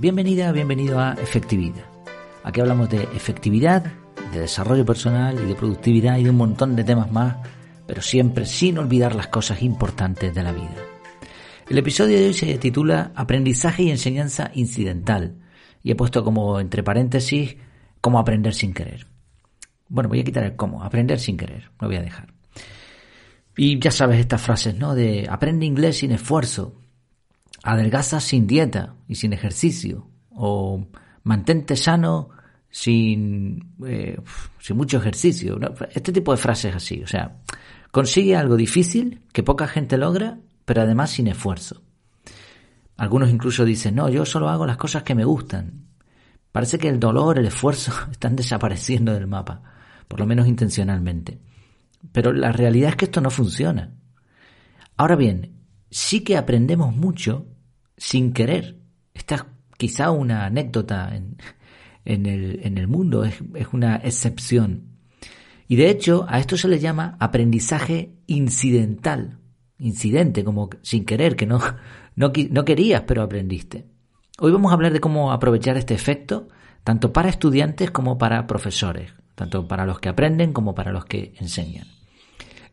Bienvenida, 0.00 0.50
bienvenido 0.50 0.98
a 0.98 1.12
Efectividad. 1.12 1.84
Aquí 2.42 2.58
hablamos 2.62 2.88
de 2.88 3.02
efectividad, 3.02 3.84
de 4.32 4.40
desarrollo 4.40 4.86
personal 4.86 5.38
y 5.38 5.44
de 5.44 5.54
productividad 5.54 6.16
y 6.16 6.24
de 6.24 6.30
un 6.30 6.38
montón 6.38 6.74
de 6.74 6.84
temas 6.84 7.12
más, 7.12 7.36
pero 7.86 8.00
siempre 8.00 8.46
sin 8.46 8.78
olvidar 8.78 9.14
las 9.14 9.26
cosas 9.26 9.60
importantes 9.60 10.34
de 10.34 10.42
la 10.42 10.52
vida. 10.52 10.74
El 11.68 11.76
episodio 11.76 12.18
de 12.18 12.28
hoy 12.28 12.32
se 12.32 12.56
titula 12.56 13.12
Aprendizaje 13.14 13.82
y 13.82 13.90
enseñanza 13.90 14.50
incidental 14.54 15.36
y 15.82 15.90
he 15.90 15.96
puesto 15.96 16.24
como 16.24 16.58
entre 16.60 16.82
paréntesis 16.82 17.56
cómo 18.00 18.18
aprender 18.18 18.54
sin 18.54 18.72
querer. 18.72 19.06
Bueno, 19.90 20.08
voy 20.08 20.20
a 20.20 20.24
quitar 20.24 20.44
el 20.44 20.56
cómo, 20.56 20.82
aprender 20.82 21.20
sin 21.20 21.36
querer, 21.36 21.72
lo 21.78 21.88
voy 21.88 21.96
a 21.96 22.02
dejar. 22.02 22.32
Y 23.54 23.78
ya 23.78 23.90
sabes 23.90 24.18
estas 24.18 24.40
frases, 24.40 24.74
¿no? 24.76 24.94
De 24.94 25.26
aprende 25.28 25.66
inglés 25.66 25.98
sin 25.98 26.12
esfuerzo, 26.12 26.79
adelgaza 27.62 28.20
sin 28.20 28.46
dieta 28.46 28.94
y 29.08 29.16
sin 29.16 29.32
ejercicio, 29.32 30.08
o 30.30 30.86
mantente 31.22 31.76
sano 31.76 32.30
sin, 32.70 33.74
eh, 33.86 34.18
sin 34.58 34.76
mucho 34.76 34.98
ejercicio. 34.98 35.58
Este 35.92 36.12
tipo 36.12 36.32
de 36.32 36.38
frases 36.38 36.74
así, 36.74 37.02
o 37.02 37.06
sea, 37.06 37.36
consigue 37.90 38.36
algo 38.36 38.56
difícil 38.56 39.22
que 39.32 39.42
poca 39.42 39.66
gente 39.66 39.98
logra, 39.98 40.38
pero 40.64 40.82
además 40.82 41.10
sin 41.10 41.26
esfuerzo. 41.26 41.82
Algunos 42.96 43.30
incluso 43.30 43.64
dicen, 43.64 43.94
no, 43.94 44.08
yo 44.08 44.26
solo 44.26 44.48
hago 44.48 44.66
las 44.66 44.76
cosas 44.76 45.02
que 45.02 45.14
me 45.14 45.24
gustan. 45.24 45.86
Parece 46.52 46.78
que 46.78 46.88
el 46.88 47.00
dolor, 47.00 47.38
el 47.38 47.46
esfuerzo 47.46 47.92
están 48.10 48.36
desapareciendo 48.36 49.12
del 49.12 49.26
mapa, 49.26 49.62
por 50.06 50.20
lo 50.20 50.26
menos 50.26 50.46
intencionalmente. 50.46 51.40
Pero 52.12 52.32
la 52.32 52.52
realidad 52.52 52.90
es 52.90 52.96
que 52.96 53.04
esto 53.06 53.20
no 53.20 53.30
funciona. 53.30 53.94
Ahora 54.96 55.16
bien, 55.16 55.56
sí 55.90 56.20
que 56.20 56.36
aprendemos 56.36 56.94
mucho 56.94 57.46
sin 58.00 58.32
querer. 58.32 58.78
Esta 59.14 59.34
es 59.36 59.44
quizá 59.76 60.10
una 60.10 60.46
anécdota 60.46 61.14
en, 61.14 62.26
el, 62.26 62.88
mundo, 62.88 63.24
es, 63.24 63.34
es 63.54 63.68
una 63.72 63.96
excepción. 63.96 64.96
Y 65.68 65.76
de 65.76 65.90
hecho, 65.90 66.26
a 66.28 66.40
esto 66.40 66.56
se 66.56 66.66
le 66.66 66.80
llama 66.80 67.16
aprendizaje 67.20 68.16
incidental. 68.26 69.38
Incidente, 69.78 70.42
como 70.44 70.70
sin 70.82 71.04
querer, 71.04 71.36
que 71.36 71.46
no, 71.46 71.60
no, 72.16 72.32
no 72.50 72.64
querías, 72.64 73.02
pero 73.06 73.22
aprendiste. 73.22 73.86
Hoy 74.38 74.50
vamos 74.50 74.72
a 74.72 74.74
hablar 74.74 74.92
de 74.92 75.00
cómo 75.00 75.30
aprovechar 75.30 75.76
este 75.76 75.94
efecto, 75.94 76.48
tanto 76.82 77.12
para 77.12 77.28
estudiantes 77.28 77.90
como 77.90 78.16
para 78.18 78.46
profesores, 78.46 79.12
tanto 79.34 79.68
para 79.68 79.84
los 79.84 80.00
que 80.00 80.08
aprenden 80.08 80.52
como 80.52 80.74
para 80.74 80.92
los 80.92 81.04
que 81.04 81.34
enseñan. 81.38 81.86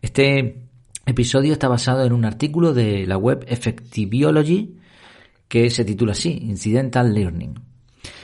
Este 0.01 0.63
episodio 1.05 1.53
está 1.53 1.67
basado 1.67 2.05
en 2.05 2.13
un 2.13 2.23
artículo 2.23 2.73
de 2.73 3.05
la 3.05 3.17
web 3.17 3.45
Effectiviology 3.47 4.77
que 5.47 5.69
se 5.69 5.85
titula 5.85 6.11
así, 6.11 6.39
Incidental 6.43 7.13
Learning. 7.13 7.59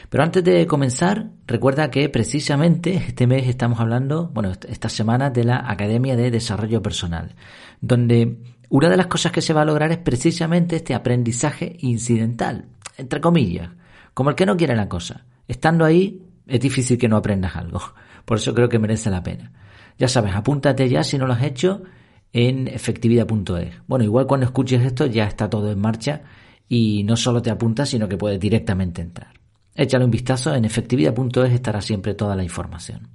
Pero 0.10 0.24
antes 0.24 0.44
de 0.44 0.68
comenzar, 0.68 1.32
recuerda 1.48 1.90
que 1.90 2.08
precisamente 2.08 2.96
este 2.96 3.26
mes 3.26 3.48
estamos 3.48 3.80
hablando, 3.80 4.30
bueno, 4.34 4.52
esta 4.52 4.88
semana 4.88 5.32
de 5.32 5.44
la 5.44 5.64
Academia 5.68 6.16
de 6.16 6.30
Desarrollo 6.30 6.84
Personal, 6.84 7.36
donde 7.82 8.38
una 8.70 8.90
de 8.90 8.98
las 8.98 9.08
cosas 9.08 9.32
que 9.32 9.42
se 9.42 9.54
va 9.54 9.62
a 9.62 9.66
lograr 9.66 9.92
es 9.92 9.98
precisamente 9.98 10.76
este 10.76 10.94
aprendizaje 10.94 11.78
incidental, 11.80 12.66
entre 12.98 13.22
comillas, 13.22 13.72
como 14.14 14.30
el 14.30 14.36
que 14.36 14.46
no 14.46 14.56
quiere 14.56 14.76
la 14.76 14.88
cosa. 14.88 15.26
Estando 15.48 15.84
ahí, 15.84 16.22
es 16.46 16.60
difícil 16.60 16.98
que 16.98 17.10
no 17.10 17.18
aprendas 17.18 17.56
algo. 17.56 17.82
Por 18.26 18.38
eso 18.38 18.54
creo 18.54 18.70
que 18.70 18.80
merece 18.80 19.10
la 19.10 19.24
pena. 19.24 19.52
Ya 19.98 20.08
sabes, 20.08 20.36
apúntate 20.36 20.88
ya 20.90 21.04
si 21.04 21.18
no 21.18 21.26
lo 21.26 21.34
has 21.34 21.44
hecho 21.44 21.84
en 22.32 22.68
efectividad.es. 22.68 23.82
Bueno, 23.88 24.06
igual 24.06 24.28
cuando 24.28 24.46
escuches 24.46 24.84
esto 24.84 25.06
ya 25.06 25.26
está 25.26 25.50
todo 25.50 25.72
en 25.72 25.80
marcha 25.80 26.22
y 26.68 27.04
no 27.04 27.16
solo 27.18 27.42
te 27.42 27.52
apuntas, 27.52 27.90
sino 27.90 28.08
que 28.08 28.18
puedes 28.18 28.40
directamente 28.40 29.02
entrar. 29.02 29.34
Échale 29.76 30.06
un 30.06 30.12
vistazo, 30.12 30.54
en 30.54 30.66
efectividad.es 30.66 31.52
estará 31.52 31.82
siempre 31.82 32.14
toda 32.14 32.36
la 32.36 32.44
información. 32.44 33.10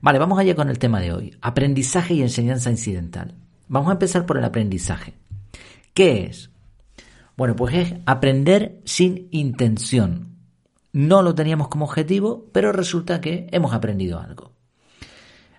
Vale, 0.00 0.18
vamos 0.18 0.38
allá 0.38 0.54
con 0.54 0.70
el 0.70 0.78
tema 0.78 1.00
de 1.00 1.12
hoy, 1.12 1.36
aprendizaje 1.40 2.14
y 2.14 2.22
enseñanza 2.22 2.70
incidental. 2.70 3.36
Vamos 3.68 3.90
a 3.90 3.92
empezar 3.92 4.26
por 4.26 4.38
el 4.38 4.44
aprendizaje. 4.44 5.14
¿Qué 5.94 6.24
es? 6.24 6.50
Bueno, 7.36 7.54
pues 7.54 7.74
es 7.74 7.94
aprender 8.06 8.80
sin 8.84 9.28
intención. 9.30 10.36
No 10.92 11.22
lo 11.22 11.34
teníamos 11.34 11.68
como 11.68 11.84
objetivo, 11.84 12.50
pero 12.52 12.72
resulta 12.72 13.20
que 13.20 13.46
hemos 13.52 13.72
aprendido 13.72 14.18
algo. 14.18 14.52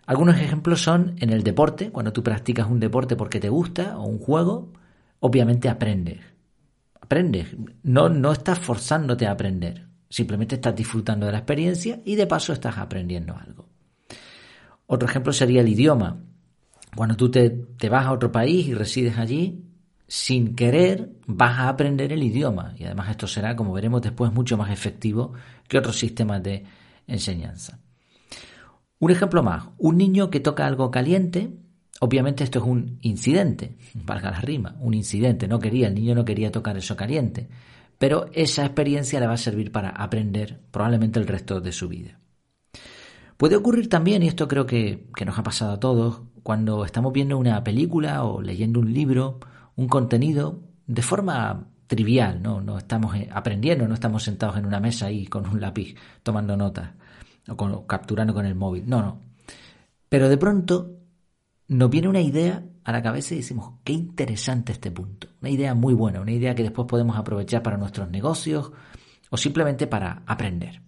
Algunos 0.05 0.35
ejemplos 0.37 0.81
son 0.81 1.15
en 1.19 1.29
el 1.29 1.43
deporte, 1.43 1.89
cuando 1.89 2.11
tú 2.11 2.21
practicas 2.21 2.67
un 2.69 2.79
deporte 2.79 3.15
porque 3.15 3.39
te 3.39 3.49
gusta 3.49 3.97
o 3.97 4.03
un 4.03 4.19
juego, 4.19 4.73
obviamente 5.19 5.69
aprendes. 5.69 6.19
Aprendes, 7.11 7.47
no, 7.83 8.07
no 8.07 8.31
estás 8.31 8.57
forzándote 8.57 9.27
a 9.27 9.31
aprender, 9.31 9.85
simplemente 10.09 10.55
estás 10.55 10.73
disfrutando 10.73 11.25
de 11.25 11.33
la 11.33 11.39
experiencia 11.39 11.99
y 12.05 12.15
de 12.15 12.25
paso 12.25 12.53
estás 12.53 12.77
aprendiendo 12.77 13.35
algo. 13.35 13.67
Otro 14.85 15.09
ejemplo 15.09 15.33
sería 15.33 15.59
el 15.59 15.67
idioma. 15.67 16.23
Cuando 16.95 17.17
tú 17.17 17.29
te, 17.29 17.49
te 17.49 17.89
vas 17.89 18.05
a 18.05 18.13
otro 18.13 18.31
país 18.31 18.65
y 18.65 18.73
resides 18.73 19.17
allí, 19.17 19.61
sin 20.07 20.55
querer 20.55 21.11
vas 21.27 21.59
a 21.59 21.67
aprender 21.67 22.13
el 22.13 22.23
idioma 22.23 22.75
y 22.77 22.85
además 22.85 23.09
esto 23.09 23.27
será, 23.27 23.57
como 23.57 23.73
veremos 23.73 24.01
después, 24.01 24.31
mucho 24.31 24.55
más 24.55 24.71
efectivo 24.71 25.33
que 25.67 25.79
otros 25.79 25.99
sistemas 25.99 26.41
de 26.41 26.63
enseñanza. 27.07 27.81
Un 28.99 29.11
ejemplo 29.11 29.43
más, 29.43 29.65
un 29.77 29.97
niño 29.97 30.29
que 30.29 30.39
toca 30.39 30.65
algo 30.65 30.89
caliente, 30.91 31.57
obviamente 32.03 32.43
esto 32.43 32.59
es 32.59 32.65
un 32.65 32.97
incidente, 33.01 33.77
valga 33.93 34.31
la 34.31 34.41
rima, 34.41 34.75
un 34.79 34.95
incidente, 34.95 35.47
no 35.47 35.59
quería, 35.59 35.87
el 35.87 35.93
niño 35.93 36.15
no 36.15 36.25
quería 36.25 36.51
tocar 36.51 36.75
eso 36.75 36.95
caliente, 36.95 37.47
pero 37.99 38.25
esa 38.33 38.65
experiencia 38.65 39.19
le 39.19 39.27
va 39.27 39.33
a 39.33 39.37
servir 39.37 39.71
para 39.71 39.89
aprender 39.89 40.61
probablemente 40.71 41.19
el 41.19 41.27
resto 41.27 41.61
de 41.61 41.71
su 41.71 41.87
vida. 41.87 42.19
Puede 43.37 43.55
ocurrir 43.55 43.87
también, 43.87 44.23
y 44.23 44.27
esto 44.27 44.47
creo 44.47 44.65
que, 44.65 45.07
que 45.15 45.25
nos 45.25 45.37
ha 45.37 45.43
pasado 45.43 45.73
a 45.73 45.79
todos, 45.79 46.21
cuando 46.41 46.85
estamos 46.85 47.13
viendo 47.13 47.37
una 47.37 47.63
película 47.63 48.23
o 48.23 48.41
leyendo 48.41 48.79
un 48.79 48.91
libro, 48.91 49.39
un 49.75 49.87
contenido, 49.87 50.59
de 50.87 51.03
forma 51.03 51.67
trivial, 51.85 52.41
¿no? 52.41 52.61
no 52.61 52.79
estamos 52.79 53.15
eh, 53.15 53.29
aprendiendo, 53.31 53.87
no 53.87 53.93
estamos 53.93 54.23
sentados 54.23 54.57
en 54.57 54.65
una 54.65 54.79
mesa 54.79 55.05
ahí 55.05 55.27
con 55.27 55.47
un 55.47 55.61
lápiz 55.61 55.95
tomando 56.23 56.57
notas 56.57 56.89
o, 57.47 57.85
capturando 57.85 58.33
con 58.33 58.47
el 58.47 58.55
móvil. 58.55 58.85
No, 58.87 59.01
no. 59.01 59.19
Pero 60.09 60.29
de 60.29 60.37
pronto 60.37 61.00
nos 61.71 61.89
viene 61.89 62.09
una 62.09 62.19
idea 62.19 62.65
a 62.83 62.91
la 62.91 63.01
cabeza 63.01 63.33
y 63.33 63.37
decimos, 63.37 63.75
qué 63.85 63.93
interesante 63.93 64.73
este 64.73 64.91
punto. 64.91 65.29
Una 65.39 65.49
idea 65.49 65.73
muy 65.73 65.93
buena, 65.93 66.19
una 66.19 66.33
idea 66.33 66.53
que 66.53 66.63
después 66.63 66.85
podemos 66.85 67.15
aprovechar 67.15 67.63
para 67.63 67.77
nuestros 67.77 68.09
negocios 68.09 68.73
o 69.29 69.37
simplemente 69.37 69.87
para 69.87 70.21
aprender. 70.25 70.81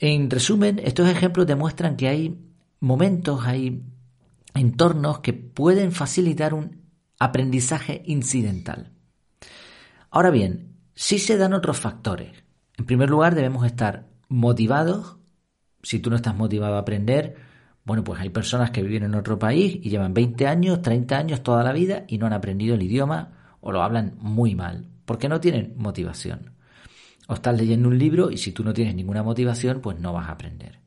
En 0.00 0.28
resumen, 0.28 0.80
estos 0.82 1.08
ejemplos 1.08 1.46
demuestran 1.46 1.96
que 1.96 2.08
hay 2.08 2.36
momentos, 2.80 3.46
hay 3.46 3.84
entornos 4.54 5.20
que 5.20 5.34
pueden 5.34 5.92
facilitar 5.92 6.52
un 6.52 6.82
aprendizaje 7.20 8.02
incidental. 8.06 8.90
Ahora 10.10 10.30
bien, 10.30 10.78
si 10.96 11.20
se 11.20 11.36
dan 11.36 11.52
otros 11.52 11.78
factores. 11.78 12.42
En 12.76 12.86
primer 12.86 13.08
lugar, 13.08 13.36
debemos 13.36 13.66
estar 13.66 14.08
motivados. 14.28 15.18
Si 15.84 16.00
tú 16.00 16.10
no 16.10 16.16
estás 16.16 16.34
motivado 16.34 16.74
a 16.74 16.80
aprender, 16.80 17.51
bueno, 17.84 18.04
pues 18.04 18.20
hay 18.20 18.30
personas 18.30 18.70
que 18.70 18.82
viven 18.82 19.02
en 19.02 19.14
otro 19.14 19.38
país 19.38 19.78
y 19.82 19.90
llevan 19.90 20.14
20 20.14 20.46
años, 20.46 20.82
30 20.82 21.18
años, 21.18 21.42
toda 21.42 21.64
la 21.64 21.72
vida 21.72 22.04
y 22.06 22.18
no 22.18 22.26
han 22.26 22.32
aprendido 22.32 22.74
el 22.74 22.82
idioma 22.82 23.56
o 23.60 23.72
lo 23.72 23.82
hablan 23.82 24.14
muy 24.18 24.54
mal, 24.54 24.86
porque 25.04 25.28
no 25.28 25.40
tienen 25.40 25.74
motivación. 25.76 26.52
O 27.28 27.34
estás 27.34 27.56
leyendo 27.56 27.88
un 27.88 27.98
libro 27.98 28.30
y 28.30 28.38
si 28.38 28.52
tú 28.52 28.62
no 28.62 28.72
tienes 28.72 28.94
ninguna 28.94 29.22
motivación, 29.22 29.80
pues 29.80 29.98
no 29.98 30.12
vas 30.12 30.28
a 30.28 30.32
aprender. 30.32 30.78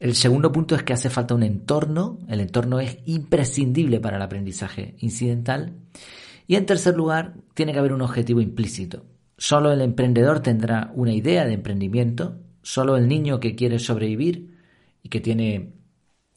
El 0.00 0.16
segundo 0.16 0.50
punto 0.50 0.74
es 0.74 0.82
que 0.82 0.92
hace 0.92 1.10
falta 1.10 1.34
un 1.34 1.44
entorno, 1.44 2.18
el 2.28 2.40
entorno 2.40 2.80
es 2.80 2.98
imprescindible 3.06 4.00
para 4.00 4.16
el 4.16 4.22
aprendizaje 4.22 4.96
incidental. 4.98 5.74
Y 6.48 6.56
en 6.56 6.66
tercer 6.66 6.96
lugar, 6.96 7.34
tiene 7.54 7.72
que 7.72 7.78
haber 7.78 7.92
un 7.92 8.02
objetivo 8.02 8.40
implícito. 8.40 9.04
Solo 9.38 9.70
el 9.72 9.80
emprendedor 9.80 10.40
tendrá 10.40 10.90
una 10.94 11.12
idea 11.12 11.44
de 11.44 11.54
emprendimiento, 11.54 12.40
solo 12.62 12.96
el 12.96 13.06
niño 13.06 13.38
que 13.38 13.54
quiere 13.54 13.78
sobrevivir 13.78 14.58
y 15.04 15.08
que 15.08 15.20
tiene 15.20 15.72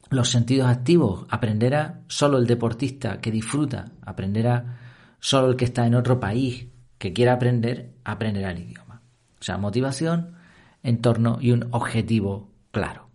los 0.10 0.30
sentidos 0.30 0.68
activos 0.68 1.26
aprenderá, 1.30 2.02
solo 2.08 2.38
el 2.38 2.46
deportista 2.46 3.20
que 3.20 3.32
disfruta 3.32 3.92
aprenderá, 4.02 4.80
solo 5.20 5.50
el 5.50 5.56
que 5.56 5.66
está 5.66 5.86
en 5.88 5.96
otro 5.96 6.20
país 6.20 6.68
que 6.98 7.14
quiera 7.14 7.34
aprender 7.34 7.94
aprenderá 8.04 8.52
el 8.52 8.60
idioma. 8.60 9.02
O 9.40 9.44
sea, 9.44 9.58
motivación, 9.58 10.36
entorno 10.84 11.40
y 11.42 11.52
un 11.52 11.68
objetivo 11.72 12.52
claro. 12.72 13.10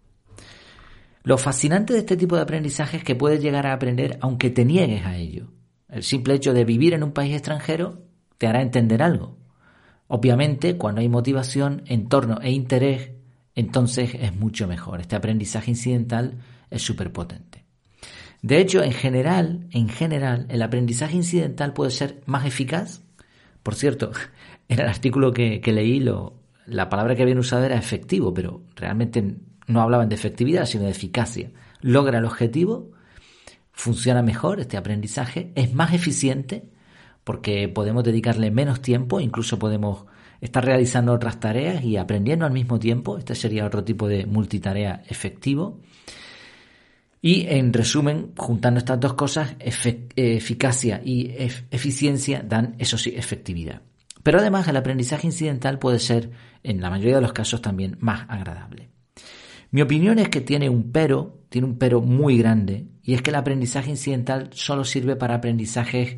Lo 1.23 1.39
fascinante 1.39 1.93
de 1.93 2.01
este 2.01 2.17
tipo 2.17 2.37
de 2.37 2.43
aprendizaje 2.43 2.97
es 2.97 3.05
que 3.05 3.15
puedes 3.15 3.43
llegar 3.43 3.67
a 3.67 3.73
aprender 3.73 4.19
aunque 4.21 4.51
te 4.51 4.65
niegues 4.65 5.05
a 5.05 5.17
ello. 5.17 5.53
El 5.89 6.03
simple 6.03 6.35
hecho 6.35 6.53
de 6.53 6.65
vivir 6.65 6.95
en 6.95 7.03
un 7.03 7.13
país 7.13 7.35
extranjero 7.35 8.03
te 8.39 8.47
hará 8.47 8.63
entender 8.63 9.03
algo. 9.03 9.37
Obviamente, 10.09 10.77
cuando 10.77 11.03
hay 11.03 11.09
motivación, 11.09 11.83
entorno 11.87 12.41
e 12.41 12.51
interés, 12.51 13.13
entonces 13.55 14.15
es 14.15 14.35
mucho 14.35 14.67
mejor. 14.67 15.01
Este 15.01 15.15
aprendizaje 15.15 15.71
incidental 15.71 16.39
es 16.71 16.83
súper 16.83 17.13
potente. 17.13 17.65
De 18.43 18.59
hecho, 18.59 18.83
en 18.83 18.93
general, 18.93 19.67
en 19.71 19.89
general, 19.89 20.47
el 20.49 20.63
aprendizaje 20.63 21.17
incidental 21.17 21.73
puede 21.73 21.91
ser 21.91 22.23
más 22.27 22.47
eficaz. 22.47 23.03
Por 23.63 23.75
cierto, 23.75 24.13
en 24.69 24.81
el 24.81 24.87
artículo 24.87 25.33
que, 25.33 25.61
leí 25.67 26.01
lo, 26.01 26.35
la 26.67 26.89
palabra 26.89 27.15
que 27.15 27.23
habían 27.23 27.39
usado 27.39 27.65
era 27.65 27.77
efectivo, 27.77 28.33
pero 28.33 28.63
realmente 28.77 29.37
no 29.67 29.83
hablaban 29.83 30.09
de 30.09 30.15
efectividad, 30.15 30.67
sino 30.67 30.85
de 30.85 30.91
eficacia. 30.91 31.51
Logra 31.81 32.19
el 32.19 32.25
objetivo, 32.25 32.93
funciona 33.73 34.23
mejor 34.23 34.61
este 34.61 34.77
aprendizaje, 34.77 35.53
es 35.55 35.75
más 35.75 35.93
eficiente 35.93 36.65
porque 37.25 37.69
podemos 37.69 38.03
dedicarle 38.03 38.51
menos 38.51 38.81
tiempo, 38.81 39.21
incluso 39.21 39.59
podemos 39.59 40.07
estar 40.41 40.65
realizando 40.65 41.13
otras 41.13 41.39
tareas 41.39 41.85
y 41.85 41.97
aprendiendo 41.97 42.47
al 42.47 42.53
mismo 42.53 42.79
tiempo. 42.79 43.19
Este 43.19 43.35
sería 43.35 43.67
otro 43.67 43.85
tipo 43.85 44.09
de 44.09 44.27
multitarea 44.27 45.03
efectivo. 45.09 45.81
Y 47.23 47.47
en 47.49 47.73
resumen, 47.73 48.33
juntando 48.37 48.79
estas 48.79 48.99
dos 48.99 49.15
cosas, 49.15 49.55
eficacia 49.59 51.03
y 51.05 51.31
eficiencia 51.71 52.43
dan, 52.43 52.77
eso 52.79 52.97
sí, 52.97 53.13
efectividad. 53.15 53.83
Pero 54.23 54.39
además 54.39 54.69
el 54.69 54.77
aprendizaje 54.77 55.27
incidental 55.27 55.79
puede 55.79 55.99
ser, 55.99 56.31
en 56.63 56.81
la 56.81 56.91
mayoría 56.91 57.17
de 57.17 57.23
los 57.23 57.33
casos, 57.33 57.61
también 57.61 57.97
más 58.01 58.27
agradable. 58.29 58.91
Mi 59.71 59.83
opinión 59.83 60.19
es 60.19 60.29
que 60.29 60.41
tiene 60.41 60.69
un 60.69 60.91
pero, 60.93 61.45
tiene 61.49 61.67
un 61.67 61.79
pero 61.79 62.01
muy 62.01 62.39
grande, 62.39 62.87
y 63.03 63.15
es 63.15 63.23
que 63.23 63.31
el 63.31 63.37
aprendizaje 63.37 63.91
incidental 63.91 64.51
solo 64.53 64.85
sirve 64.85 65.17
para 65.17 65.37
aprendizajes 65.37 66.17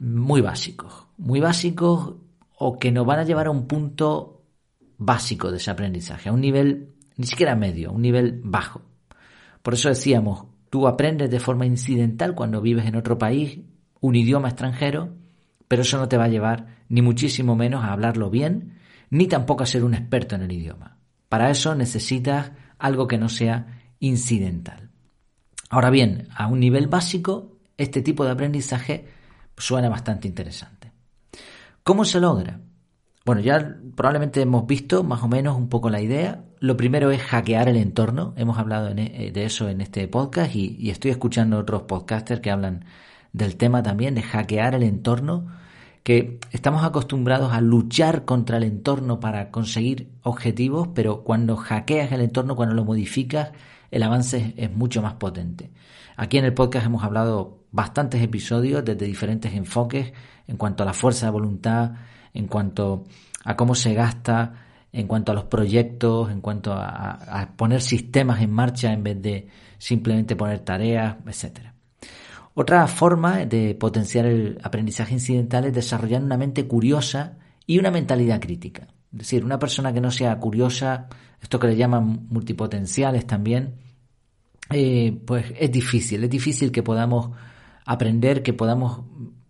muy 0.00 0.40
básicos, 0.40 1.08
muy 1.16 1.40
básicos 1.40 2.14
o 2.58 2.78
que 2.78 2.92
nos 2.92 3.06
van 3.06 3.20
a 3.20 3.24
llevar 3.24 3.46
a 3.46 3.50
un 3.50 3.66
punto 3.66 4.44
básico 4.98 5.50
de 5.50 5.56
ese 5.56 5.70
aprendizaje, 5.70 6.28
a 6.28 6.32
un 6.32 6.40
nivel 6.40 6.94
ni 7.16 7.26
siquiera 7.26 7.56
medio, 7.56 7.92
un 7.92 8.02
nivel 8.02 8.40
bajo. 8.44 8.82
Por 9.68 9.74
eso 9.74 9.90
decíamos, 9.90 10.46
tú 10.70 10.88
aprendes 10.88 11.28
de 11.28 11.40
forma 11.40 11.66
incidental 11.66 12.34
cuando 12.34 12.62
vives 12.62 12.86
en 12.86 12.96
otro 12.96 13.18
país, 13.18 13.60
un 14.00 14.16
idioma 14.16 14.48
extranjero, 14.48 15.14
pero 15.68 15.82
eso 15.82 15.98
no 15.98 16.08
te 16.08 16.16
va 16.16 16.24
a 16.24 16.28
llevar 16.28 16.78
ni 16.88 17.02
muchísimo 17.02 17.54
menos 17.54 17.84
a 17.84 17.92
hablarlo 17.92 18.30
bien, 18.30 18.78
ni 19.10 19.26
tampoco 19.26 19.64
a 19.64 19.66
ser 19.66 19.84
un 19.84 19.92
experto 19.92 20.36
en 20.36 20.40
el 20.40 20.52
idioma. 20.52 20.96
Para 21.28 21.50
eso 21.50 21.74
necesitas 21.74 22.52
algo 22.78 23.06
que 23.06 23.18
no 23.18 23.28
sea 23.28 23.82
incidental. 24.00 24.88
Ahora 25.68 25.90
bien, 25.90 26.28
a 26.34 26.46
un 26.46 26.60
nivel 26.60 26.86
básico, 26.86 27.58
este 27.76 28.00
tipo 28.00 28.24
de 28.24 28.30
aprendizaje 28.30 29.06
suena 29.58 29.90
bastante 29.90 30.28
interesante. 30.28 30.92
¿Cómo 31.82 32.06
se 32.06 32.20
logra? 32.20 32.58
Bueno, 33.26 33.42
ya 33.42 33.76
probablemente 33.94 34.40
hemos 34.40 34.66
visto 34.66 35.04
más 35.04 35.22
o 35.22 35.28
menos 35.28 35.58
un 35.58 35.68
poco 35.68 35.90
la 35.90 36.00
idea. 36.00 36.42
Lo 36.60 36.76
primero 36.76 37.12
es 37.12 37.22
hackear 37.22 37.68
el 37.68 37.76
entorno. 37.76 38.34
Hemos 38.36 38.58
hablado 38.58 38.88
e, 38.88 39.30
de 39.32 39.44
eso 39.44 39.68
en 39.68 39.80
este 39.80 40.08
podcast 40.08 40.56
y, 40.56 40.90
estoy 40.90 41.12
escuchando 41.12 41.58
otros 41.58 41.82
podcasters 41.82 42.40
que 42.40 42.50
hablan 42.50 42.84
del 43.32 43.56
tema 43.56 43.82
también, 43.82 44.16
de 44.16 44.22
hackear 44.22 44.74
el 44.74 44.82
entorno, 44.82 45.46
que 46.02 46.40
estamos 46.50 46.82
acostumbrados 46.84 47.52
a 47.52 47.60
luchar 47.60 48.24
contra 48.24 48.56
el 48.56 48.64
entorno 48.64 49.20
para 49.20 49.50
conseguir 49.52 50.10
objetivos, 50.22 50.88
pero 50.94 51.22
cuando 51.22 51.56
hackeas 51.56 52.10
el 52.10 52.22
entorno, 52.22 52.56
cuando 52.56 52.74
lo 52.74 52.84
modificas, 52.84 53.52
el 53.92 54.02
avance 54.02 54.54
es, 54.56 54.72
mucho 54.72 55.00
más 55.00 55.14
potente. 55.14 55.70
Aquí 56.16 56.38
en 56.38 56.44
el 56.44 56.54
podcast 56.54 56.86
hemos 56.86 57.04
hablado 57.04 57.58
bastantes 57.70 58.20
episodios 58.20 58.84
desde 58.84 59.06
diferentes 59.06 59.54
enfoques 59.54 60.12
en 60.48 60.56
cuanto 60.56 60.82
a 60.82 60.86
la 60.86 60.92
fuerza 60.92 61.26
de 61.26 61.32
voluntad, 61.32 61.92
en 62.34 62.48
cuanto 62.48 63.04
a 63.44 63.56
cómo 63.56 63.76
se 63.76 63.94
gasta, 63.94 64.67
en 64.92 65.06
cuanto 65.06 65.32
a 65.32 65.34
los 65.34 65.44
proyectos, 65.44 66.30
en 66.30 66.40
cuanto 66.40 66.72
a, 66.72 67.52
poner 67.56 67.80
sistemas 67.80 68.40
en 68.40 68.52
marcha 68.52 68.92
en 68.92 69.02
vez 69.02 69.20
de 69.20 69.48
simplemente 69.78 70.36
poner 70.36 70.60
tareas, 70.60 71.16
etc. 71.26 71.72
Otra 72.54 72.86
forma 72.86 73.44
de 73.44 73.74
potenciar 73.74 74.26
el 74.26 74.58
aprendizaje 74.62 75.14
incidental 75.14 75.66
es 75.66 75.74
desarrollar 75.74 76.22
una 76.22 76.36
mente 76.36 76.66
curiosa 76.66 77.38
y 77.66 77.78
una 77.78 77.90
mentalidad 77.90 78.40
crítica. 78.40 78.88
Es 79.12 79.18
decir, 79.18 79.44
una 79.44 79.58
persona 79.58 79.92
que 79.92 80.00
no 80.00 80.10
sea 80.10 80.38
curiosa, 80.38 81.08
esto 81.40 81.58
que 81.58 81.68
le 81.68 81.76
llaman 81.76 82.26
multipotenciales 82.28 83.26
también, 83.26 83.74
eh, 84.70 85.18
pues 85.26 85.46
es 85.58 85.70
difícil, 85.70 86.24
es 86.24 86.30
difícil 86.30 86.72
que 86.72 86.82
podamos 86.82 87.30
aprender, 87.86 88.42
que 88.42 88.52
podamos 88.52 89.02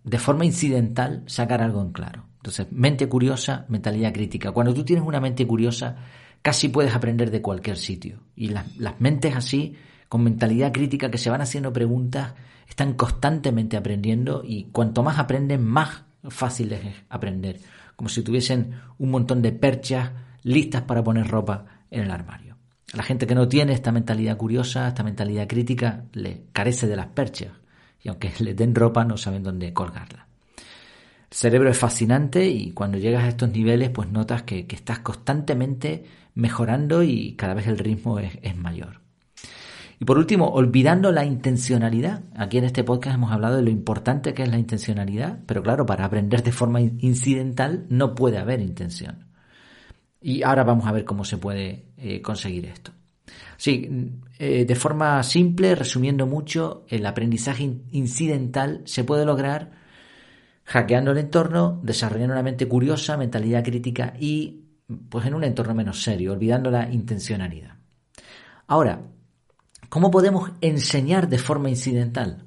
de 0.04 0.18
forma 0.18 0.44
incidental 0.44 1.24
sacar 1.26 1.62
algo 1.62 1.82
en 1.82 1.92
claro. 1.92 2.27
Entonces, 2.38 2.68
mente 2.70 3.08
curiosa, 3.08 3.66
mentalidad 3.68 4.12
crítica. 4.12 4.52
Cuando 4.52 4.72
tú 4.72 4.84
tienes 4.84 5.04
una 5.04 5.20
mente 5.20 5.46
curiosa, 5.46 5.96
casi 6.40 6.68
puedes 6.68 6.94
aprender 6.94 7.30
de 7.30 7.42
cualquier 7.42 7.76
sitio. 7.76 8.20
Y 8.36 8.48
las, 8.48 8.66
mentes 9.00 9.34
así, 9.34 9.74
con 10.08 10.22
mentalidad 10.22 10.72
crítica, 10.72 11.10
que 11.10 11.18
se 11.18 11.30
van 11.30 11.40
haciendo 11.40 11.72
preguntas, 11.72 12.34
están 12.68 12.94
constantemente 12.94 13.76
aprendiendo 13.76 14.42
y 14.44 14.64
cuanto 14.64 15.02
más 15.02 15.18
aprenden, 15.18 15.64
más 15.64 16.04
fácil 16.28 16.72
es 16.72 16.80
aprender. 17.08 17.58
Como 17.96 18.08
si 18.08 18.22
tuviesen 18.22 18.80
un 18.98 19.10
montón 19.10 19.42
de 19.42 19.52
perchas 19.52 20.12
listas 20.44 20.82
para 20.82 21.02
poner 21.02 21.26
ropa 21.26 21.64
en 21.90 22.02
el 22.02 22.10
armario. 22.10 22.56
La 22.94 23.02
gente 23.02 23.26
que 23.26 23.34
no 23.34 23.48
tiene 23.48 23.72
esta 23.72 23.90
mentalidad 23.90 24.36
curiosa, 24.36 24.88
esta 24.88 25.02
mentalidad 25.02 25.48
crítica, 25.48 26.04
le 26.12 26.44
carece 26.52 26.86
de 26.86 26.96
las 26.96 27.08
perchas. 27.08 27.52
Y 28.00 28.08
aunque 28.08 28.32
le 28.38 28.54
den 28.54 28.74
ropa, 28.76 29.04
no 29.04 29.16
saben 29.16 29.42
dónde 29.42 29.72
colgarla. 29.72 30.27
El 31.30 31.36
cerebro 31.36 31.70
es 31.70 31.78
fascinante 31.78 32.48
y 32.48 32.72
cuando 32.72 32.96
llegas 32.96 33.24
a 33.24 33.28
estos 33.28 33.50
niveles 33.50 33.90
pues 33.90 34.10
notas 34.10 34.44
que, 34.44 34.66
estás 34.70 35.00
constantemente 35.00 36.04
mejorando 36.34 37.02
y 37.02 37.34
cada 37.34 37.54
vez 37.54 37.66
el 37.66 37.78
ritmo 37.78 38.18
es, 38.18 38.56
mayor. 38.56 39.00
Y 40.00 40.04
por 40.04 40.16
último, 40.16 40.48
olvidando 40.48 41.12
la 41.12 41.24
intencionalidad. 41.24 42.22
Aquí 42.36 42.58
en 42.58 42.64
este 42.64 42.84
podcast 42.84 43.16
hemos 43.16 43.32
hablado 43.32 43.56
de 43.56 43.62
lo 43.62 43.70
importante 43.70 44.32
que 44.32 44.44
es 44.44 44.48
la 44.48 44.58
intencionalidad, 44.58 45.40
pero 45.44 45.62
claro, 45.62 45.84
para 45.84 46.04
aprender 46.04 46.42
de 46.42 46.52
forma 46.52 46.80
incidental 46.80 47.84
no 47.90 48.14
puede 48.14 48.38
haber 48.38 48.60
intención. 48.60 49.26
Y 50.22 50.42
ahora 50.42 50.64
vamos 50.64 50.86
a 50.86 50.92
ver 50.92 51.04
cómo 51.04 51.24
se 51.24 51.36
puede 51.36 51.86
eh, 51.98 52.22
conseguir 52.22 52.66
esto. 52.66 52.92
Sí, 53.56 54.10
eh, 54.38 54.64
de 54.64 54.74
forma 54.76 55.22
simple, 55.24 55.74
resumiendo 55.74 56.26
mucho, 56.26 56.84
el 56.88 57.04
aprendizaje 57.04 57.64
incidental 57.90 58.82
se 58.84 59.04
puede 59.04 59.26
lograr 59.26 59.77
hackeando 60.68 61.12
el 61.12 61.18
entorno, 61.18 61.80
desarrollando 61.82 62.34
una 62.34 62.42
mente 62.42 62.68
curiosa, 62.68 63.16
mentalidad 63.16 63.64
crítica 63.64 64.12
y 64.20 64.66
pues 65.08 65.24
en 65.24 65.32
un 65.34 65.44
entorno 65.44 65.74
menos 65.74 66.02
serio, 66.02 66.32
olvidando 66.32 66.70
la 66.70 66.90
intencionalidad. 66.90 67.76
Ahora, 68.66 69.00
¿cómo 69.88 70.10
podemos 70.10 70.52
enseñar 70.60 71.28
de 71.28 71.38
forma 71.38 71.70
incidental? 71.70 72.44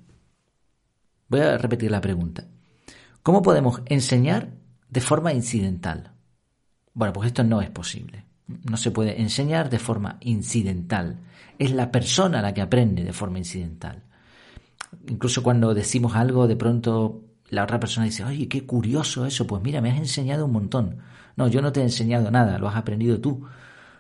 Voy 1.30 1.40
a 1.40 1.58
repetir 1.58 1.90
la 1.90 2.00
pregunta. 2.00 2.46
¿Cómo 3.24 3.42
podemos 3.42 3.82
enseñar 3.86 4.52
de 4.88 5.02
forma 5.02 5.34
incidental? 5.34 6.12
Bueno, 6.94 7.14
pues 7.14 7.28
esto 7.28 7.44
no 7.44 7.60
es 7.62 7.72
posible. 7.72 8.26
No 8.70 8.78
se 8.78 8.92
puede 8.92 9.20
enseñar 9.20 9.70
de 9.72 9.80
forma 9.80 10.18
incidental. 10.20 11.22
Es 11.58 11.72
la 11.72 11.90
persona 11.92 12.44
la 12.44 12.54
que 12.54 12.62
aprende 12.62 13.04
de 13.04 13.14
forma 13.14 13.40
incidental. 13.40 14.04
Incluso 15.08 15.42
cuando 15.42 15.74
decimos 15.74 16.16
algo, 16.16 16.48
de 16.48 16.56
pronto 16.56 17.31
la 17.52 17.64
otra 17.64 17.80
persona 17.80 18.06
dice, 18.06 18.24
oye, 18.24 18.48
qué 18.48 18.66
curioso 18.66 19.26
eso, 19.26 19.46
pues 19.46 19.62
mira, 19.62 19.82
me 19.82 19.92
has 19.92 19.98
enseñado 19.98 20.46
un 20.46 20.54
montón. 20.54 20.98
No, 21.36 21.50
yo 21.50 21.62
no 21.62 21.72
te 21.74 21.82
he 21.82 21.84
enseñado 21.84 22.32
nada, 22.32 22.58
lo 22.58 22.70
has 22.70 22.78
aprendido 22.78 23.20
tú. 23.20 23.46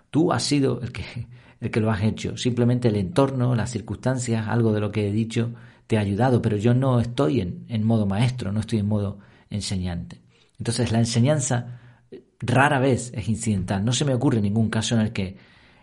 Tú 0.09 0.31
has 0.31 0.43
sido 0.43 0.81
el 0.81 0.93
que, 0.93 1.27
el 1.59 1.69
que 1.69 1.81
lo 1.81 1.91
has 1.91 2.01
hecho. 2.01 2.37
Simplemente 2.37 2.87
el 2.87 2.95
entorno, 2.95 3.53
las 3.53 3.69
circunstancias, 3.69 4.47
algo 4.47 4.71
de 4.71 4.79
lo 4.79 4.91
que 4.91 5.07
he 5.07 5.11
dicho, 5.11 5.51
te 5.85 5.97
ha 5.97 6.01
ayudado, 6.01 6.41
pero 6.41 6.55
yo 6.55 6.73
no 6.73 7.01
estoy 7.01 7.41
en, 7.41 7.65
en 7.67 7.83
modo 7.83 8.05
maestro, 8.05 8.53
no 8.53 8.61
estoy 8.61 8.79
en 8.79 8.87
modo 8.87 9.19
enseñante. 9.49 10.21
Entonces 10.57 10.93
la 10.93 10.99
enseñanza 10.99 11.79
rara 12.39 12.79
vez 12.79 13.11
es 13.13 13.27
incidental. 13.27 13.83
No 13.83 13.91
se 13.91 14.05
me 14.05 14.13
ocurre 14.13 14.39
ningún 14.39 14.69
caso 14.69 14.95
en 14.95 15.01
el 15.01 15.11
que, 15.11 15.37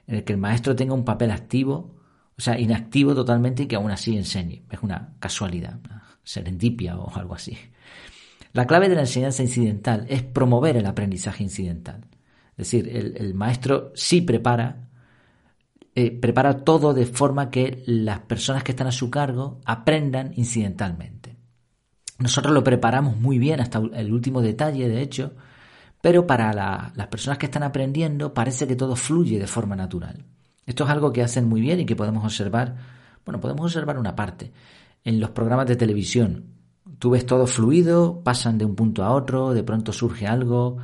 en 0.06 0.14
el, 0.16 0.24
que 0.24 0.32
el 0.32 0.38
maestro 0.38 0.74
tenga 0.74 0.94
un 0.94 1.04
papel 1.04 1.30
activo, 1.32 1.96
o 2.38 2.40
sea, 2.40 2.58
inactivo 2.58 3.14
totalmente 3.14 3.64
y 3.64 3.66
que 3.66 3.76
aún 3.76 3.90
así 3.90 4.16
enseñe. 4.16 4.62
Es 4.70 4.82
una 4.82 5.16
casualidad 5.20 5.78
serendipia 6.28 6.98
o 6.98 7.10
algo 7.16 7.34
así. 7.34 7.56
La 8.52 8.66
clave 8.66 8.88
de 8.88 8.94
la 8.94 9.02
enseñanza 9.02 9.42
incidental 9.42 10.04
es 10.08 10.22
promover 10.22 10.76
el 10.76 10.84
aprendizaje 10.84 11.42
incidental. 11.42 12.06
Es 12.50 12.70
decir, 12.70 12.88
el, 12.88 13.34
maestro 13.34 13.92
sí 13.94 14.20
prepara, 14.20 14.88
eh, 15.94 16.10
prepara 16.10 16.64
todo 16.64 16.92
de 16.92 17.06
forma 17.06 17.50
que 17.50 17.82
las 17.86 18.20
personas 18.20 18.62
que 18.62 18.72
están 18.72 18.88
a 18.88 18.92
su 18.92 19.10
cargo 19.10 19.60
aprendan 19.64 20.32
incidentalmente. 20.36 21.36
Nosotros 22.18 22.52
lo 22.52 22.64
preparamos 22.64 23.16
muy 23.16 23.38
bien 23.38 23.60
hasta 23.60 23.78
el 23.78 24.12
último 24.12 24.42
detalle, 24.42 24.88
de 24.88 25.00
hecho, 25.00 25.34
pero 26.02 26.26
para 26.26 26.52
las 26.94 27.06
personas 27.06 27.38
que 27.38 27.46
están 27.46 27.62
aprendiendo 27.62 28.34
parece 28.34 28.66
que 28.66 28.76
todo 28.76 28.96
fluye 28.96 29.38
de 29.38 29.46
forma 29.46 29.76
natural. 29.76 30.24
Esto 30.66 30.84
es 30.84 30.90
algo 30.90 31.12
que 31.12 31.22
hacen 31.22 31.48
muy 31.48 31.60
bien 31.60 31.80
y 31.80 31.86
que 31.86 31.96
podemos 31.96 32.24
observar, 32.24 32.74
bueno, 33.24 33.40
podemos 33.40 33.64
observar 33.64 33.98
una 33.98 34.16
parte 34.16 34.52
en 35.04 35.20
los 35.20 35.30
programas 35.30 35.66
de 35.66 35.76
televisión. 35.76 36.44
Tú 36.98 37.10
ves 37.10 37.26
todo 37.26 37.46
fluido, 37.46 38.22
pasan 38.22 38.58
de 38.58 38.64
un 38.64 38.74
punto 38.74 39.04
a 39.04 39.12
otro, 39.12 39.54
de 39.54 39.62
pronto 39.62 39.92
surge 39.92 40.26
algo, 40.26 40.78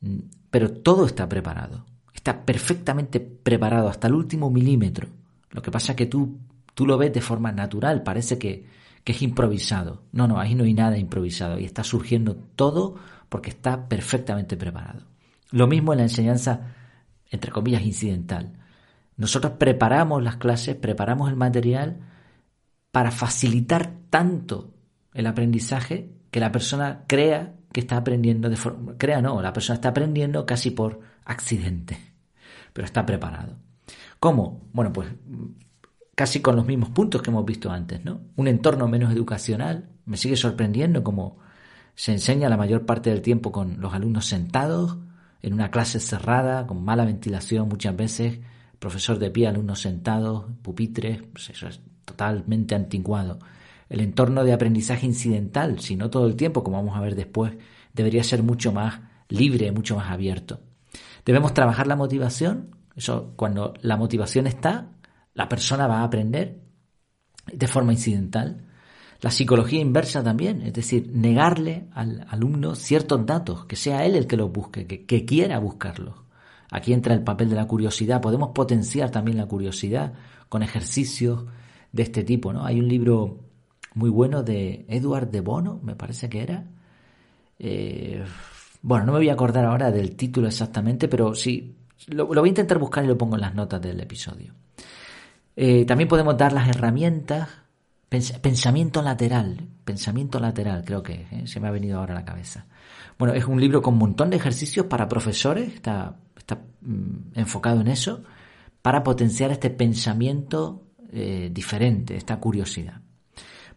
mm, 0.00 0.18
pero 0.50 0.72
todo 0.72 1.06
está 1.06 1.28
preparado. 1.28 1.84
Está 2.12 2.44
perfectamente 2.44 3.20
preparado 3.20 3.88
hasta 3.88 4.08
el 4.08 4.14
último 4.14 4.50
milímetro. 4.50 5.08
Lo 5.50 5.62
que 5.62 5.70
pasa 5.70 5.92
es 5.92 5.96
que 5.96 6.06
tú, 6.06 6.38
tú 6.74 6.86
lo 6.86 6.98
ves 6.98 7.12
de 7.12 7.20
forma 7.20 7.52
natural, 7.52 8.02
parece 8.02 8.38
que, 8.38 8.66
que 9.04 9.12
es 9.12 9.22
improvisado. 9.22 10.02
No, 10.12 10.28
no, 10.28 10.38
ahí 10.38 10.54
no 10.54 10.64
hay 10.64 10.74
nada 10.74 10.98
improvisado, 10.98 11.54
ahí 11.54 11.64
está 11.64 11.84
surgiendo 11.84 12.36
todo 12.56 12.96
porque 13.28 13.50
está 13.50 13.88
perfectamente 13.88 14.56
preparado. 14.56 15.06
Lo 15.50 15.66
mismo 15.66 15.92
en 15.92 15.98
la 15.98 16.04
enseñanza, 16.04 16.74
entre 17.30 17.50
comillas, 17.50 17.82
incidental. 17.82 18.52
Nosotros 19.16 19.54
preparamos 19.58 20.22
las 20.22 20.36
clases, 20.36 20.76
preparamos 20.76 21.30
el 21.30 21.36
material 21.36 22.00
para 22.92 23.10
facilitar 23.10 23.92
tanto 24.10 24.74
el 25.14 25.26
aprendizaje 25.26 26.10
que 26.30 26.40
la 26.40 26.52
persona 26.52 27.04
crea 27.06 27.54
que 27.72 27.80
está 27.80 27.96
aprendiendo 27.96 28.48
de 28.48 28.56
forma... 28.56 28.96
Crea 28.96 29.20
no, 29.20 29.40
la 29.42 29.52
persona 29.52 29.74
está 29.74 29.90
aprendiendo 29.90 30.46
casi 30.46 30.70
por 30.70 31.00
accidente, 31.24 31.98
pero 32.72 32.86
está 32.86 33.04
preparado. 33.04 33.56
¿Cómo? 34.18 34.68
Bueno, 34.72 34.92
pues 34.92 35.08
casi 36.14 36.40
con 36.40 36.56
los 36.56 36.66
mismos 36.66 36.90
puntos 36.90 37.22
que 37.22 37.30
hemos 37.30 37.44
visto 37.44 37.70
antes, 37.70 38.04
¿no? 38.04 38.20
Un 38.36 38.48
entorno 38.48 38.88
menos 38.88 39.12
educacional. 39.12 39.88
Me 40.04 40.16
sigue 40.16 40.36
sorprendiendo 40.36 41.04
cómo 41.04 41.38
se 41.94 42.12
enseña 42.12 42.48
la 42.48 42.56
mayor 42.56 42.86
parte 42.86 43.10
del 43.10 43.22
tiempo 43.22 43.52
con 43.52 43.80
los 43.80 43.94
alumnos 43.94 44.26
sentados, 44.26 44.98
en 45.42 45.52
una 45.52 45.70
clase 45.70 46.00
cerrada, 46.00 46.66
con 46.66 46.84
mala 46.84 47.04
ventilación 47.04 47.68
muchas 47.68 47.94
veces, 47.94 48.40
profesor 48.78 49.18
de 49.18 49.30
pie, 49.30 49.46
alumnos 49.46 49.80
sentados, 49.80 50.46
pupitres, 50.62 51.22
pues 51.32 51.50
eso 51.50 51.68
es 51.68 51.80
totalmente 52.08 52.74
anticuado. 52.74 53.38
El 53.88 54.00
entorno 54.00 54.44
de 54.44 54.52
aprendizaje 54.52 55.06
incidental, 55.06 55.80
si 55.80 55.96
no 55.96 56.10
todo 56.10 56.26
el 56.26 56.36
tiempo, 56.36 56.62
como 56.62 56.76
vamos 56.76 56.96
a 56.96 57.00
ver 57.00 57.14
después, 57.14 57.54
debería 57.94 58.22
ser 58.22 58.42
mucho 58.42 58.72
más 58.72 59.00
libre, 59.28 59.72
mucho 59.72 59.96
más 59.96 60.10
abierto. 60.10 60.60
Debemos 61.24 61.54
trabajar 61.54 61.86
la 61.86 61.96
motivación. 61.96 62.76
Eso, 62.96 63.32
cuando 63.36 63.74
la 63.80 63.96
motivación 63.96 64.46
está, 64.46 64.88
la 65.34 65.48
persona 65.48 65.86
va 65.86 66.00
a 66.00 66.04
aprender 66.04 66.60
de 67.52 67.66
forma 67.66 67.92
incidental. 67.92 68.64
La 69.20 69.30
psicología 69.30 69.80
inversa 69.80 70.22
también, 70.22 70.62
es 70.62 70.72
decir, 70.72 71.10
negarle 71.12 71.88
al 71.92 72.26
alumno 72.30 72.74
ciertos 72.74 73.24
datos, 73.26 73.64
que 73.64 73.76
sea 73.76 74.04
él 74.04 74.14
el 74.14 74.26
que 74.26 74.36
los 74.36 74.52
busque, 74.52 74.86
que, 74.86 75.06
que 75.06 75.24
quiera 75.24 75.58
buscarlos. 75.58 76.14
Aquí 76.70 76.92
entra 76.92 77.14
el 77.14 77.24
papel 77.24 77.48
de 77.48 77.56
la 77.56 77.66
curiosidad. 77.66 78.20
Podemos 78.20 78.50
potenciar 78.54 79.10
también 79.10 79.38
la 79.38 79.46
curiosidad 79.46 80.12
con 80.48 80.62
ejercicios 80.62 81.46
de 81.92 82.02
este 82.02 82.24
tipo, 82.24 82.52
¿no? 82.52 82.64
Hay 82.64 82.78
un 82.78 82.88
libro 82.88 83.40
muy 83.94 84.10
bueno 84.10 84.42
de 84.42 84.84
Edward 84.88 85.28
de 85.28 85.40
Bono, 85.40 85.80
me 85.82 85.96
parece 85.96 86.28
que 86.28 86.42
era. 86.42 86.64
Eh, 87.58 88.24
bueno, 88.82 89.06
no 89.06 89.12
me 89.12 89.18
voy 89.18 89.28
a 89.28 89.32
acordar 89.32 89.64
ahora 89.64 89.90
del 89.90 90.14
título 90.14 90.48
exactamente, 90.48 91.08
pero 91.08 91.34
sí, 91.34 91.76
lo, 92.06 92.26
voy 92.26 92.48
a 92.48 92.48
intentar 92.48 92.78
buscar 92.78 93.04
y 93.04 93.08
lo 93.08 93.18
pongo 93.18 93.36
en 93.36 93.42
las 93.42 93.54
notas 93.54 93.80
del 93.82 94.00
episodio. 94.00 94.54
Eh, 95.56 95.84
también 95.84 96.08
podemos 96.08 96.36
dar 96.36 96.52
las 96.52 96.68
herramientas, 96.68 97.48
pensamiento 98.08 99.02
lateral, 99.02 99.68
pensamiento 99.84 100.38
lateral 100.38 100.84
creo 100.84 101.02
que 101.02 101.26
¿eh? 101.30 101.46
se 101.46 101.60
me 101.60 101.68
ha 101.68 101.72
venido 101.72 101.98
ahora 101.98 102.14
a 102.14 102.20
la 102.20 102.24
cabeza. 102.24 102.66
Bueno, 103.18 103.34
es 103.34 103.44
un 103.46 103.60
libro 103.60 103.82
con 103.82 103.94
un 103.94 104.00
montón 104.00 104.30
de 104.30 104.36
ejercicios 104.36 104.86
para 104.86 105.08
profesores, 105.08 105.74
está, 105.74 106.16
está 106.36 106.62
mm, 106.82 107.32
enfocado 107.34 107.80
en 107.80 107.88
eso, 107.88 108.22
para 108.80 109.02
potenciar 109.02 109.50
este 109.50 109.70
pensamiento 109.70 110.84
diferente, 111.10 112.16
esta 112.16 112.38
curiosidad. 112.38 113.00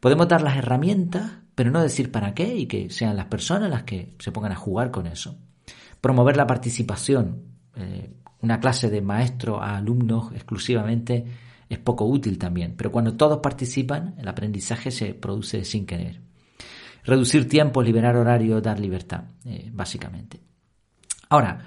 Podemos 0.01 0.27
dar 0.27 0.41
las 0.41 0.57
herramientas, 0.57 1.31
pero 1.53 1.69
no 1.69 1.81
decir 1.81 2.11
para 2.11 2.33
qué 2.33 2.55
y 2.55 2.65
que 2.65 2.89
sean 2.89 3.15
las 3.15 3.27
personas 3.27 3.69
las 3.69 3.83
que 3.83 4.15
se 4.17 4.31
pongan 4.31 4.51
a 4.51 4.55
jugar 4.55 4.89
con 4.89 5.05
eso. 5.05 5.37
Promover 6.01 6.35
la 6.35 6.47
participación. 6.47 7.43
Eh, 7.75 8.09
una 8.39 8.59
clase 8.59 8.89
de 8.89 9.01
maestro 9.01 9.61
a 9.61 9.77
alumnos 9.77 10.31
exclusivamente 10.33 11.23
es 11.69 11.77
poco 11.77 12.05
útil 12.05 12.39
también, 12.39 12.73
pero 12.75 12.91
cuando 12.91 13.15
todos 13.15 13.37
participan, 13.37 14.15
el 14.17 14.27
aprendizaje 14.27 14.89
se 14.89 15.13
produce 15.13 15.63
sin 15.63 15.85
querer. 15.85 16.19
Reducir 17.03 17.47
tiempo, 17.47 17.83
liberar 17.83 18.15
horario, 18.15 18.59
dar 18.59 18.79
libertad, 18.79 19.25
eh, 19.45 19.69
básicamente. 19.71 20.41
Ahora, 21.29 21.59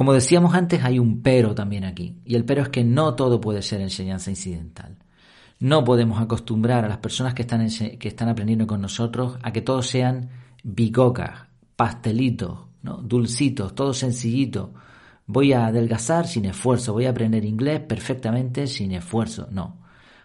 como 0.00 0.14
decíamos 0.14 0.54
antes, 0.54 0.82
hay 0.82 0.98
un 0.98 1.20
pero 1.20 1.54
también 1.54 1.84
aquí, 1.84 2.16
y 2.24 2.34
el 2.34 2.46
pero 2.46 2.62
es 2.62 2.70
que 2.70 2.82
no 2.82 3.16
todo 3.16 3.38
puede 3.38 3.60
ser 3.60 3.82
enseñanza 3.82 4.30
incidental. 4.30 4.96
No 5.58 5.84
podemos 5.84 6.22
acostumbrar 6.22 6.86
a 6.86 6.88
las 6.88 6.96
personas 6.96 7.34
que 7.34 7.42
están, 7.42 7.68
que 7.68 8.08
están 8.08 8.30
aprendiendo 8.30 8.66
con 8.66 8.80
nosotros 8.80 9.36
a 9.42 9.52
que 9.52 9.60
todos 9.60 9.88
sean 9.88 10.30
bicocas, 10.64 11.42
pastelitos, 11.76 12.60
dulcitos, 12.80 13.74
todo 13.74 13.92
sencillito. 13.92 14.72
Voy 15.26 15.52
a 15.52 15.66
adelgazar 15.66 16.26
sin 16.26 16.46
esfuerzo, 16.46 16.94
voy 16.94 17.04
a 17.04 17.10
aprender 17.10 17.44
inglés 17.44 17.80
perfectamente 17.80 18.68
sin 18.68 18.92
esfuerzo. 18.92 19.48
No. 19.50 19.82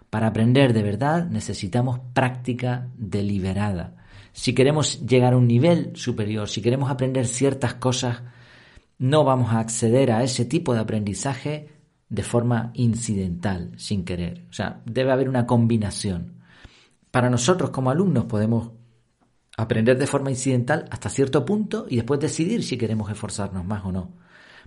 Para 0.10 0.28
aprender 0.28 0.72
de 0.72 0.84
verdad 0.84 1.28
necesitamos 1.30 2.00
práctica 2.14 2.88
deliberada. 2.96 3.98
Si 4.32 4.56
queremos 4.56 5.06
llegar 5.06 5.34
a 5.34 5.38
un 5.38 5.50
nivel 5.50 5.92
superior, 5.98 6.48
si 6.48 6.62
queremos 6.62 6.90
aprender 6.90 7.28
ciertas 7.28 7.74
cosas, 7.74 8.22
no 8.98 9.24
vamos 9.24 9.52
a 9.54 9.60
acceder 9.60 10.12
a 10.12 10.24
ese 10.24 10.46
tipo 10.46 10.74
de 10.74 10.80
aprendizaje 10.80 11.70
de 12.10 12.24
forma 12.24 12.72
incidental, 12.76 13.74
sin 13.78 14.06
querer. 14.06 14.46
O 14.50 14.54
sea, 14.54 14.82
debe 14.86 15.12
haber 15.12 15.28
una 15.28 15.46
combinación. 15.46 16.42
Para 17.12 17.30
nosotros 17.30 17.72
como 17.72 17.90
alumnos 17.90 18.26
podemos 18.26 18.72
aprender 19.58 19.98
de 19.98 20.08
forma 20.08 20.30
incidental 20.30 20.86
hasta 20.92 21.10
cierto 21.10 21.46
punto 21.46 21.88
y 21.90 21.96
después 21.96 22.20
decidir 22.20 22.64
si 22.64 22.78
queremos 22.78 23.10
esforzarnos 23.10 23.66
más 23.66 23.86
o 23.86 23.92
no. 23.92 24.14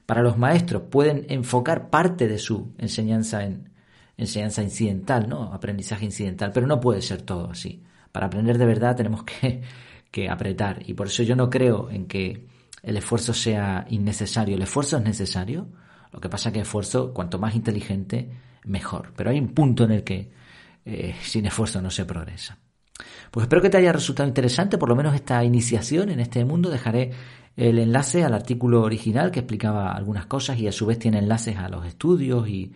Para 0.07 0.23
los 0.23 0.39
maestros 0.39 0.85
pueden 0.91 1.27
enfocar 1.29 1.91
parte 1.91 2.29
de 2.29 2.39
su 2.39 2.73
enseñanza 2.79 3.45
en 3.45 3.71
enseñanza 4.17 4.63
incidental, 4.63 5.29
¿no? 5.29 5.53
Aprendizaje 5.53 6.05
incidental, 6.05 6.51
pero 6.53 6.67
no 6.67 6.81
puede 6.81 7.03
ser 7.03 7.23
todo 7.23 7.51
así. 7.51 7.85
Para 8.11 8.27
aprender 8.27 8.59
de 8.59 8.67
verdad 8.67 8.97
tenemos 8.97 9.23
que, 9.25 9.63
que 10.11 10.29
apretar 10.29 10.83
y 10.89 10.95
por 10.95 11.07
eso 11.07 11.23
yo 11.23 11.37
no 11.37 11.51
creo 11.51 11.91
en 11.91 12.07
que 12.07 12.49
el 12.88 12.97
esfuerzo 12.97 13.35
sea 13.35 13.87
innecesario. 13.90 14.57
El 14.57 14.62
esfuerzo 14.62 14.97
es 14.97 15.04
necesario, 15.04 15.68
lo 16.11 16.21
que 16.21 16.30
pasa 16.30 16.49
es 16.49 16.54
que 16.54 16.61
esfuerzo, 16.61 17.12
cuanto 17.12 17.38
más 17.38 17.54
inteligente, 17.54 18.30
mejor. 18.64 19.12
Pero 19.14 19.28
hay 19.28 19.38
un 19.38 19.49
punto 19.49 19.85
en 19.85 19.90
el 19.90 20.04
que 20.04 20.30
eh, 20.87 21.14
sin 21.23 21.45
esfuerzo 21.45 21.83
no 21.83 21.90
se 21.90 22.07
progresa. 22.07 22.57
Pues 23.30 23.45
espero 23.45 23.61
que 23.61 23.68
te 23.68 23.76
haya 23.76 23.92
resultado 23.92 24.26
interesante, 24.26 24.78
por 24.78 24.88
lo 24.88 24.97
menos 24.97 25.14
esta 25.14 25.45
iniciación 25.45 26.09
en 26.09 26.18
este 26.18 26.47
mundo. 26.47 26.71
Dejaré 26.71 27.11
el 27.59 27.78
enlace 27.78 28.25
al 28.25 28.33
artículo 28.33 28.80
original 28.80 29.30
que 29.33 29.40
explicaba 29.40 29.92
algunas 29.92 30.25
cosas 30.25 30.59
y 30.59 30.66
a 30.66 30.73
su 30.73 30.87
vez 30.87 30.99
tiene 30.99 31.18
enlaces 31.18 31.59
a 31.59 31.68
los 31.68 31.85
estudios 31.85 32.49
y 32.49 32.73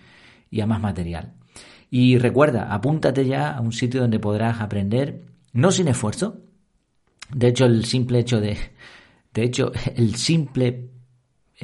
a 0.61 0.67
más 0.67 0.83
material. 0.83 1.33
Y 1.89 2.19
recuerda, 2.19 2.71
apúntate 2.71 3.25
ya 3.25 3.57
a 3.57 3.63
un 3.63 3.73
sitio 3.73 4.03
donde 4.03 4.19
podrás 4.19 4.61
aprender, 4.61 5.23
no 5.55 5.71
sin 5.71 5.89
esfuerzo. 5.89 6.43
De 7.35 7.49
hecho, 7.49 7.65
el 7.65 7.87
simple 7.87 8.19
hecho 8.19 8.43
de, 8.43 8.59
de 9.33 9.43
hecho, 9.45 9.73
el 9.97 10.15
simple 10.17 10.93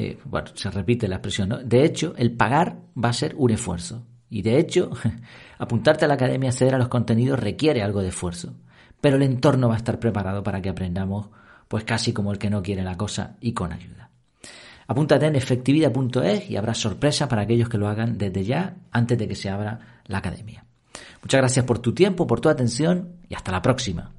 eh, 0.00 0.16
bueno, 0.24 0.46
se 0.54 0.70
repite 0.70 1.08
la 1.08 1.16
expresión, 1.16 1.48
¿no? 1.48 1.58
De 1.58 1.84
hecho, 1.84 2.14
el 2.16 2.30
pagar 2.30 2.76
va 3.02 3.08
a 3.08 3.12
ser 3.12 3.34
un 3.36 3.50
esfuerzo. 3.50 4.06
Y 4.30 4.42
de 4.42 4.60
hecho, 4.60 4.90
apuntarte 5.58 6.04
a 6.04 6.08
la 6.08 6.14
academia, 6.14 6.50
acceder 6.50 6.76
a 6.76 6.78
los 6.78 6.86
contenidos 6.86 7.40
requiere 7.40 7.82
algo 7.82 8.00
de 8.00 8.08
esfuerzo. 8.08 8.54
Pero 9.00 9.16
el 9.16 9.24
entorno 9.24 9.68
va 9.68 9.74
a 9.74 9.78
estar 9.78 9.98
preparado 9.98 10.44
para 10.44 10.62
que 10.62 10.68
aprendamos, 10.68 11.30
pues 11.66 11.82
casi 11.82 12.12
como 12.12 12.30
el 12.30 12.38
que 12.38 12.48
no 12.48 12.62
quiere 12.62 12.84
la 12.84 12.96
cosa 12.96 13.38
y 13.40 13.54
con 13.54 13.72
ayuda. 13.72 14.10
Apúntate 14.86 15.26
en 15.26 15.34
efectividad.es 15.34 16.48
y 16.48 16.56
habrá 16.56 16.74
sorpresa 16.74 17.28
para 17.28 17.42
aquellos 17.42 17.68
que 17.68 17.78
lo 17.78 17.88
hagan 17.88 18.18
desde 18.18 18.44
ya, 18.44 18.76
antes 18.92 19.18
de 19.18 19.26
que 19.26 19.34
se 19.34 19.50
abra 19.50 20.00
la 20.06 20.18
academia. 20.18 20.64
Muchas 21.22 21.40
gracias 21.40 21.64
por 21.64 21.80
tu 21.80 21.92
tiempo, 21.92 22.24
por 22.24 22.40
tu 22.40 22.48
atención 22.48 23.16
y 23.28 23.34
hasta 23.34 23.50
la 23.50 23.62
próxima. 23.62 24.12